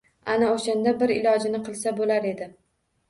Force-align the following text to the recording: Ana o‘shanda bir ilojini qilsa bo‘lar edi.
Ana 0.35 0.47
o‘shanda 0.53 0.93
bir 1.03 1.13
ilojini 1.17 1.61
qilsa 1.69 1.95
bo‘lar 2.01 2.27
edi. 2.35 2.49